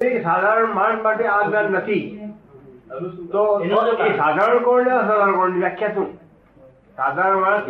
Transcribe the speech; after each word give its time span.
સાધારણ 0.00 0.74
માણસ 0.74 1.02
માટે 1.02 1.26
આ 1.26 1.42
જ્ઞાન 1.44 1.68
નથી. 1.72 2.00
તો 3.32 3.44
સાધારણ 4.16 4.64
કોણ 4.64 4.84
ને 4.84 4.90
અસાધારણ 4.92 5.36
કોણ 5.36 5.54
વ્યાખ્યા 5.54 5.94
શું? 5.94 6.08
સાધારણ 6.96 7.40
માણસ 7.40 7.64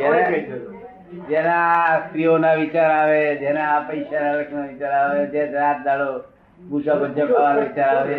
જેના 1.29 2.01
સ્ત્રીઓના 2.01 2.55
વિચાર 2.57 2.89
આવે 2.93 3.21
જેના 3.39 3.69
આ 3.69 3.85
પૈસા 3.85 4.33
વિચાર 4.41 4.95
આવે 4.95 5.21
જે 5.29 5.45
રાત 5.53 5.85
દાડો 5.85 6.09
ભૂસા 6.61 6.97
ગુસ્સા 6.97 7.29
ખાવાનો 7.29 7.63
વિચાર 7.63 7.93
આવે 7.93 8.19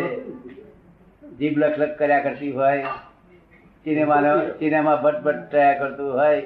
જીભ 1.36 1.58
લખ 1.58 1.78
લખ 1.78 1.94
કર્યા 1.98 2.22
કરતી 2.22 2.52
હોય 2.52 2.94
સિનેમા 3.86 4.34
સિનેમા 4.58 4.96
ભટ 5.02 5.22
ભટ 5.22 5.50
થયા 5.52 5.76
કરતું 5.78 6.12
હોય 6.12 6.40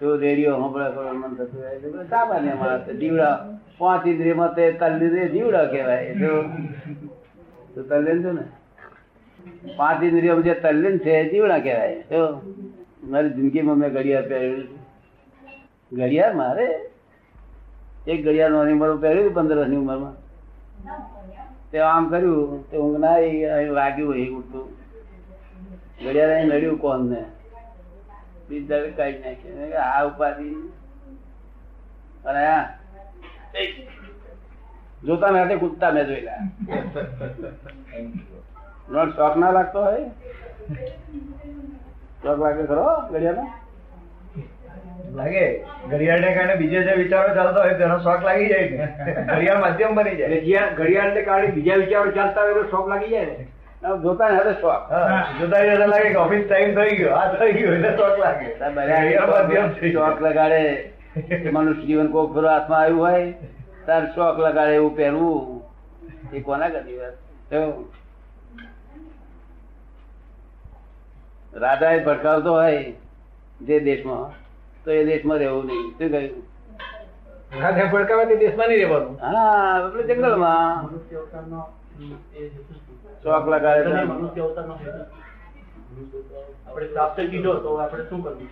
તો 0.00 0.16
રેડિયો 0.16 0.52
સાંભળવા 0.56 0.90
કરવાનું 0.90 1.20
મન 1.20 1.32
થતું 1.34 1.58
હોય 1.62 1.78
તો 1.78 1.88
છે. 1.92 3.58
પાંચ 3.78 4.06
ઇન્દ્રિયમાં 4.06 4.54
તે 4.54 4.64
તલ્લી 4.72 5.28
દીવડા 5.28 5.64
કહેવાય. 5.64 6.14
તો 7.74 7.82
તલ્લીન 7.82 8.18
છું 8.24 8.34
ને? 8.34 8.44
પાંચ 9.76 10.04
ઇન્દ્રિયો 10.04 10.42
જે 10.42 10.54
તલ્લીન 10.54 10.98
છે 10.98 11.12
એ 11.20 11.22
દીવડા 11.30 11.58
કહેવાય. 11.58 11.94
જો 12.10 12.20
મારી 13.04 13.30
જિંદગીમાં 13.30 13.76
મેં 13.76 13.90
ઘડિયાળ 13.92 14.28
પહેર્યું 14.28 14.64
ઘડિયાળ 15.92 16.34
મારે? 16.34 16.66
એક 18.06 18.18
ઘડિયાળ 18.24 18.50
નાની 18.50 18.72
ઉંમર 18.72 18.96
પહેર્યું 18.96 19.34
પંદર 19.34 19.58
વર્ષની 19.58 19.76
ઉંમરમાં. 19.76 20.14
તે 21.72 21.78
આમ 21.78 22.04
કર્યું, 22.08 22.70
તે 22.70 22.76
ઊંઘ 22.78 22.98
ના 23.00 23.14
વાગ્યું 23.74 24.16
એ 24.16 24.28
ઉઠતું. 24.28 24.66
ઘડિયાળ 26.04 26.30
અહીં 26.30 26.48
નડ્યું 26.48 26.78
કોણ 26.80 27.00
ને 27.10 27.22
બીજા 28.50 28.78
કાઢી 28.96 29.24
નાખે. 29.24 29.76
આ 29.76 30.04
ઉપાધિ. 30.06 30.50
અને 32.24 32.44
જોતા 35.04 35.30
નાતે 35.30 35.54
કૂદતા 35.56 35.90
મેં 35.90 36.04
જોયેલા. 36.06 36.38
નોટ 38.90 39.10
શોખ 39.16 39.36
ના 39.36 39.50
લાગતો 39.50 39.84
હોય? 39.84 40.04
શોખ 42.22 42.38
લાગે 42.38 42.66
ખરો 42.66 42.84
ઘડિયાળનો? 43.12 43.46
લાગે. 45.14 45.46
ઘડિયાળને 45.90 46.34
કારણે 46.34 46.54
બીજા 46.54 46.82
જે 46.82 46.96
વિચારો 47.02 47.34
ચાલતા 47.34 47.62
હોય 47.62 47.78
તેનો 47.78 47.96
શોખ 47.98 48.22
લાગી 48.24 48.48
જાય 48.48 48.68
ને. 48.70 48.76
ઘડિયાળ 49.34 49.60
માધ્યમ 49.60 49.94
બની 49.94 50.16
જાય. 50.16 50.40
જ્યાં 50.40 50.74
ઘડિયાળને 50.74 51.22
કારણે 51.22 51.48
બીજા 51.56 51.80
વિચારો 51.84 52.10
ચાલતા 52.10 52.42
હોય 52.42 52.54
તો 52.54 52.64
શોખ 52.70 52.88
લાગી 52.88 53.08
જાય 53.08 53.26
ને. 53.26 53.46
જોતા 53.82 54.28
ને 54.28 54.52
શોખ. 54.60 54.90
હા, 54.92 55.26
જોતા 55.40 55.58
લાગે 55.62 56.08
કે 56.08 56.14
ઓફિસ 56.14 56.48
ટાઈમ 56.48 56.74
થઈ 56.74 56.96
ગયો. 56.96 57.10
આ 57.10 57.32
થઈ 57.34 57.52
ગયો 57.52 57.74
એટલે 57.74 57.90
શોખ 57.96 58.18
લાગે. 58.18 58.48
તાર 58.58 58.72
ઘડિયાળ 58.72 59.30
માધ્યમ 59.30 59.68
થઈ 59.68 59.92
શોખ 59.92 60.22
લગાડે. 60.22 60.92
મનુષ્ય 61.52 61.86
જીવન 61.86 62.08
ફરો 62.12 62.48
હાથમાં 62.48 62.80
આવ્યું 62.80 63.00
હોય 63.00 63.32
તાર 63.86 64.02
શોખ 64.14 64.38
લગાડે 64.38 64.74
એવું 64.74 64.96
પહેરવું. 64.96 65.62
એ 66.32 66.40
કોના 66.40 66.68
કરી 66.68 66.98
રાજા 71.54 71.90
એ 71.92 72.04
ભડકાવતો 72.04 72.50
હોય 72.52 72.92
જે 73.60 73.80
દેશમાં 73.80 74.24
તો 74.84 74.90
એ 74.90 75.04
દેશમાં 75.04 75.38
રહેવું 75.38 75.66
નહીં. 75.66 75.90
શું 75.98 76.10
કહ્યું? 76.10 76.59
રાધે 77.50 77.84
ભડકાવાથી 77.86 78.38
દેશમાં 78.38 78.68
નહીં 78.68 78.80
રહેવાનું. 78.80 79.14
હા 79.20 79.44
આપણે 79.68 80.02
જંગલમાં. 80.10 80.88
શોખ 83.22 83.46
લગાડે 83.46 83.94
આપણે 86.66 86.86
પ્રાપ્ત 86.88 87.18
કીધો 87.26 87.52
તો 87.56 87.70
આપણે 87.78 88.04
શું 88.04 88.20
કરવું 88.22 88.48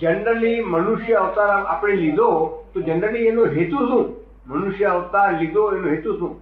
જનરલી 0.00 0.58
મનુષ્ય 0.66 1.16
અવતાર 1.20 1.50
આપણે 1.52 1.96
લીધો 1.96 2.28
તો 2.72 2.78
જનરલી 2.82 3.26
એનો 3.28 3.44
હેતુ 3.48 3.78
શું? 3.88 4.04
મનુષ્ય 4.46 4.88
અવતાર 4.92 5.28
લીધો 5.34 5.62
એનો 5.72 5.88
હેતુ 5.88 6.10
શું? 6.18 6.32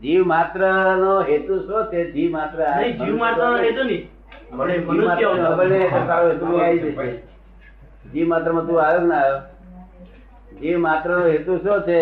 જીવ 0.00 0.22
માત્ર 0.26 0.60
નો 0.98 1.14
હેતુ 1.22 1.54
શું 1.62 1.82
તે 1.90 1.98
જીવ 2.12 2.30
માત્ર 2.32 2.58
આ 2.62 2.76
નહીં 2.76 2.96
જીવ 3.00 3.16
માત્ર 3.16 3.42
હેતુ 3.58 3.82
નહીં. 3.84 4.04
નહીં 4.52 4.82
તારો 6.06 6.28
હેતુ 6.28 6.46
જશે 6.54 7.08
જીવ 8.12 8.26
માત્રમાં 8.28 8.66
તું 8.66 8.78
આવ્યો 8.78 9.04
ના 9.04 9.20
આવ્યો? 9.20 9.40
જીવ 10.60 10.78
માત્ર 10.78 11.10
હેતુ 11.28 11.58
શું 11.58 11.82
છે? 11.82 12.00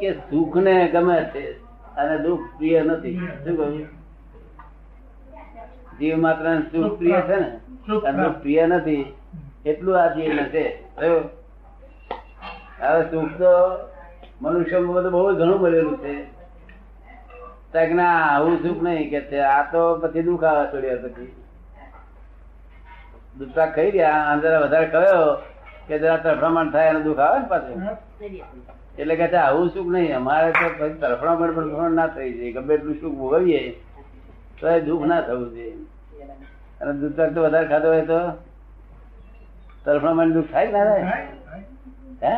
કે 0.00 0.08
સુખ 0.30 0.56
ને 0.56 0.74
ગમે 0.92 1.18
છે 1.34 1.42
અને 1.96 2.16
દુઃખ 2.18 2.46
પ્રિય 2.58 2.82
નથી. 2.82 3.16
શું 3.18 3.56
કહ્યું 3.56 3.88
જીવ 5.98 6.16
માત્ર 6.18 6.44
સુખ 6.72 6.98
પ્રિય 6.98 7.20
છે 7.28 7.36
ને? 7.40 7.50
દુઃખ 7.88 8.36
પ્રિય 8.42 8.66
નથી 8.66 9.04
એટલું 9.66 10.00
આ 10.00 10.08
જીવ 10.14 10.32
ને 10.34 10.44
છે 10.54 10.64
હવે 12.80 13.02
સુખ 13.10 13.32
તો 13.38 13.52
મનુષ્ય 14.42 14.80
બધું 14.80 15.12
બહુ 15.12 15.34
ઘણું 15.38 15.60
મળેલું 15.60 15.96
છે. 15.98 16.14
ના 17.94 18.16
આવું 18.32 18.56
સુખ 18.62 18.82
નહીં 18.82 19.10
કે 19.10 19.20
છે. 19.20 19.38
આ 19.38 19.62
તો 19.72 19.82
પછી 20.00 20.22
દુઃખ 20.22 20.44
આવે 20.44 20.64
છોડ્યા 20.72 21.02
પછી. 21.04 21.32
દુઃખ 23.38 23.58
ખાઈ 23.74 23.90
ગયા 23.90 24.26
અંદર 24.32 24.52
વધારે 24.62 24.86
કયો 24.86 25.24
કે 25.88 25.98
જરા 25.98 26.16
તરફડામણ 26.16 26.70
થાય 26.70 26.88
અને 26.88 27.00
દુઃખ 27.04 27.18
આવે 27.18 27.38
ને 27.38 27.48
પાછું? 27.48 27.78
એટલે 28.98 29.14
કે 29.16 29.36
આવું 29.36 29.70
સુખ 29.74 29.86
નહીં. 29.86 30.16
અમારે 30.16 30.50
તો 30.52 30.68
પછી 30.78 31.00
તરફડામણ 31.00 31.54
પણ 31.54 31.92
ના 31.92 32.06
થઈ 32.06 32.32
જાય. 32.32 32.52
ગમે 32.52 32.74
એટલું 32.74 33.00
સુખ 33.00 33.14
ભોગવીએ 33.14 33.60
તો 34.60 34.68
એ 34.68 34.80
દુઃખ 34.80 35.06
ના 35.06 35.20
થવું 35.20 35.48
જોઈએ. 35.54 35.76
અને 36.80 36.92
દૂધ 37.00 37.14
તો 37.34 37.42
વધારે 37.42 37.68
ખાધો 37.68 37.88
હોય 37.88 38.04
તો 38.04 38.20
તરફડામણ 39.84 40.32
દુઃખ 40.32 40.50
થાય 40.52 40.72
ના 40.72 40.84
થાય? 40.84 41.04
હે? 42.22 42.34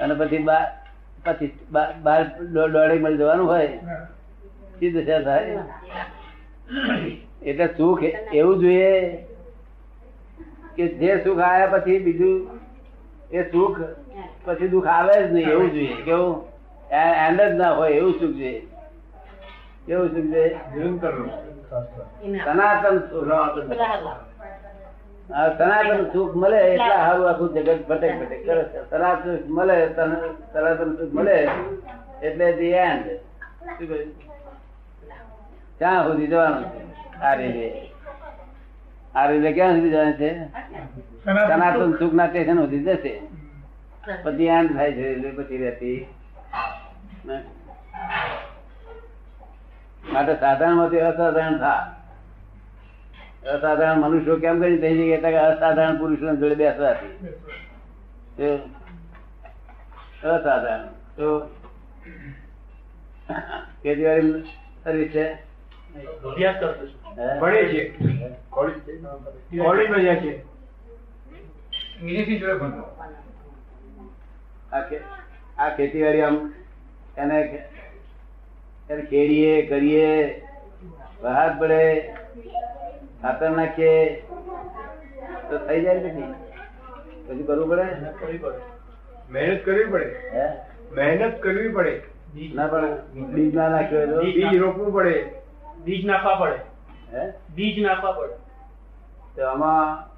અને 0.00 0.14
પછી 0.14 0.38
બાર 0.38 0.64
પછી 1.24 1.52
બાર 2.02 2.20
દોઢેક 2.52 3.00
માઇલ 3.00 3.16
જવાનું 3.18 3.46
હોય 3.46 3.68
સીધું 4.78 5.24
થાય? 5.24 5.62
એટલે 7.42 7.66
સુખ 7.76 8.02
એવું 8.32 8.60
જોઈએ 8.60 8.90
કે 10.76 10.84
જે 11.00 11.10
સુખ 11.24 11.40
આવ્યા 11.40 11.72
પછી 11.74 11.98
બીજું 11.98 12.36
એ 13.32 13.42
સુખ 13.52 13.78
પછી 14.44 14.68
દુઃખ 14.68 14.86
આવે 14.86 15.14
જ 15.22 15.32
નહીં 15.32 15.48
એવું 15.48 15.70
જોઈએ. 15.72 15.96
કેવું? 16.04 16.34
એન્ડ 16.90 17.40
જ 17.40 17.52
ના 17.54 17.72
હોય 17.72 17.90
એવું 17.90 18.12
સુખ 18.12 18.34
જોઈએ. 18.38 18.62
કેવું 19.86 20.08
સુખ 20.08 20.28
જોઈએ? 20.32 20.50
સનાતન 22.44 22.96
સુખ. 23.10 23.24
સનાતન 25.58 26.02
સુખ 26.12 26.34
મળે 26.34 26.58
એટલે 26.58 26.94
સારું 26.96 27.28
આખું 27.28 27.48
જગત 27.54 27.80
ભટક 27.88 28.14
ભટક. 28.20 28.42
કરે 28.44 28.62
છે 28.64 28.80
સનાતન 28.90 29.36
સુખ 29.36 29.48
મળે 29.48 29.76
સનાતન 29.94 30.90
સુખ 30.98 31.12
મળે 31.12 31.36
એટલે 32.22 32.46
ધી 32.52 32.74
એન્ડ 32.86 33.06
શું 33.68 33.86
કહ્યું? 33.88 34.10
ક્યાં 35.78 36.06
સુધી 36.06 36.26
જવાનું 36.26 36.64
છે? 36.64 36.80
આ 37.22 37.34
રેલવે 37.34 37.68
આ 39.14 39.26
રેલવે 39.26 39.52
ક્યાં 39.52 39.74
સુધી 39.74 39.90
જવાનું 39.90 40.12
છે? 40.12 40.30
સનાતન 41.24 41.92
સુખ. 41.98 42.12
ના 42.12 42.26
સ્ટેશન 42.26 42.58
સુધી 42.58 42.84
જશે. 42.84 43.12
પછી 44.22 44.46
એન્ડ 44.46 44.72
થાય 44.72 44.92
છે 44.92 45.02
રેલવે 45.02 45.30
પછી 45.30 45.58
રહેતી. 45.58 45.98
માટે 50.12 50.34
સાધારણમાંથી 50.34 50.98
અસાધારણ 51.00 51.58
થા. 51.58 51.80
અસાધારણ 53.52 54.00
મનુષ્યો 54.00 54.36
કેમ 54.36 54.60
કરી 54.60 54.78
થઈ 54.78 55.10
એટલે 55.10 55.30
કે 55.30 55.38
અસાધારણ 55.38 55.96
પુરુષો 55.96 56.36
જોડે 56.36 56.54
બેસવાથી. 56.54 57.14
તે 58.36 58.48
અસાધારણ. 60.28 60.86
તો 61.16 61.40
ખેતીવાડી 63.82 64.42
સર્વિસ 64.84 65.08
છે? 65.08 65.53
અભ્યાસ 65.94 66.56
કરતો 66.60 66.86
છું. 66.86 67.40
ભણે 67.40 67.62
છે. 67.64 67.82
કોલેજમાં 69.58 70.02
જાય 70.02 70.16
છે. 70.16 70.32
વિદેશી 72.02 72.38
જોડે 72.38 72.54
ભણતો. 72.54 72.84
આ 75.58 75.68
ખેતીવાડી 75.76 76.20
આમ 76.20 76.38
એને 77.16 77.38
એને 78.90 79.02
ખેડીએ 79.02 79.66
કરીએ 79.66 80.08
બહાર 81.22 81.50
પડે 81.60 82.14
ખાતર 83.22 83.50
નાખીએ 83.50 84.14
તો 85.50 85.58
થઈ 85.58 85.82
જાય 85.82 86.00
નથી 86.00 86.10
નહીં 86.10 86.34
પછી 87.28 87.42
કરવું 87.42 87.68
પડે? 87.68 87.84
મહેનત 89.30 89.64
કરવી 89.64 89.84
પડે. 89.84 90.08
હે? 90.32 90.44
મહેનત 90.92 91.42
કરવી 91.42 91.68
પડે. 91.68 92.02
બીજ 92.34 92.54
ના 92.54 92.66
પડે. 92.66 93.20
બીજ 93.20 93.54
ના 93.54 93.68
નાખ્યો 93.68 94.20
બીજ 94.22 94.56
રોપવું 94.56 94.92
પડે. 94.92 95.43
બીજ 95.84 96.06
નાખવા 96.06 96.34
પડે. 96.34 96.58
હે? 97.16 97.32
બીજ 97.54 97.82
નાખવા 97.82 98.12
પડે. 98.12 98.34
તો 99.36 99.48
આમાં 99.48 100.08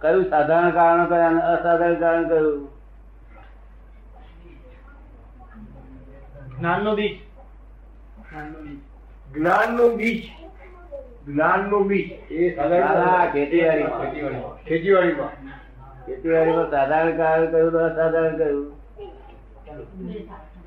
કયું 0.00 0.30
સાધારણ 0.30 0.70
કારણ 0.70 1.06
કયું 1.06 1.38
અસાધારણ 1.38 1.94
કારણ 1.94 2.28
કયું 2.28 2.76
જ્ઞાનનો 6.58 6.96
બીજ. 6.96 7.20
જ્ઞાનનો 9.34 9.88
બીજ. 9.88 10.22
જ્ઞાનનું 11.26 11.86
બીજ. 11.86 12.32
એ 12.32 12.56
ના, 12.56 13.26
ખેતીવાડી 13.26 13.82
ખેતીવાડીમાં. 13.82 14.64
ખેતીવાડીમાં. 14.64 15.30
ખેતીવાડીમાં. 16.06 16.70
સાધારણ 16.70 17.16
કારણ 17.16 17.46
કયું 17.46 17.72
તો 17.72 17.78
અસાધારણ 17.78 18.38
કયું 18.38 18.76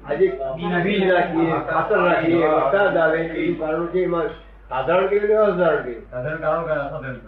આજે 0.10 0.28
બીજ 0.84 1.04
રાખીએ 1.12 1.58
ખાતર 1.68 2.00
રાખીએ 2.00 2.48
વરસાદ 2.48 2.98
આવે 2.98 3.20
એ 3.40 3.48
કારણ 3.56 3.88
છે 3.88 4.04
એમાં 4.04 4.30
સાધારણ 4.70 5.10
કેવી 5.10 5.36
અસાધારણ 5.38 5.84
કેવી 5.84 6.04
સાધારણ 6.12 6.68
કારણ 6.68 7.20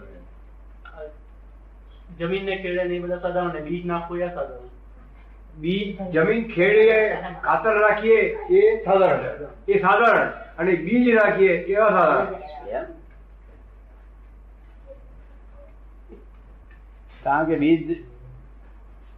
જમીન 2.18 2.44
ને 2.44 2.56
કેળે 2.56 2.84
ને 2.84 3.00
બધા 3.00 3.20
સાધારણ 3.20 3.52
ને 3.52 3.60
બીજ 3.60 3.84
નાખવું 3.84 4.20
એ 4.20 4.24
અસાધારણ. 4.24 4.70
બીજ 5.56 6.00
જમીન 6.12 6.48
ખેડીએ 6.48 6.98
ખાતર 7.42 7.74
રાખીએ 7.80 8.20
એ 8.50 8.62
સાધારણ. 8.84 9.46
એ 9.68 9.78
સાધારણ. 9.78 10.32
અને 10.58 10.72
બીજ 10.80 11.14
રાખીએ 11.14 11.54
એ 11.68 11.76
અસાધારણ. 11.76 12.90
કારણ 17.22 17.46
કે 17.46 17.56
બીજ 17.56 17.96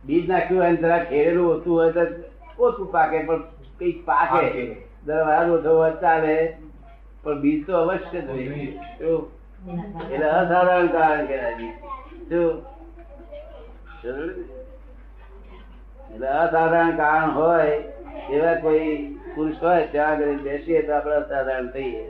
બીજ 0.05 0.29
નાખ્યું 0.29 0.63
હોય 0.63 0.71
ને 0.71 0.77
જરા 0.77 1.03
ખેડેલું 1.05 1.51
ઓછું 1.51 1.73
હોય 1.73 1.93
તો 1.93 2.03
ઓછું 2.59 2.93
પાકે 2.93 3.19
પણ 3.21 3.43
કંઈક 3.79 3.99
પાકે. 4.07 4.77
દરવાજો 5.07 5.57
તો 5.65 5.73
ચાલે 6.03 6.37
પણ 7.25 7.41
બીજ 7.41 7.61
તો 7.67 7.73
અવશ્ય 7.77 8.21
જોઈએ. 8.21 8.69
એટલે 10.13 10.29
અસાધારણ 10.31 10.89
કારણ 10.95 11.27
કહેવાય 11.27 11.71
એટલે 16.13 16.29
અસાધારણ 16.29 16.97
કારણ 16.97 17.31
હોય 17.39 17.77
એવા 18.31 18.57
કોઈ 18.63 18.91
પુરુષ 19.35 19.59
હોય 19.63 19.87
ત્યાં 19.93 20.13
આગળ 20.13 20.43
બેસીએ 20.45 20.81
તો 20.87 20.93
આપણે 20.97 21.17
અસાધારણ 21.17 21.69
થઈએ? 21.69 22.03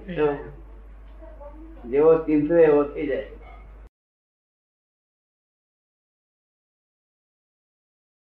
જેવો 1.91 2.13
ચિંતો 2.27 2.55
એવો 2.67 2.83
થઈ 2.85 3.07
જાય. 3.07 3.29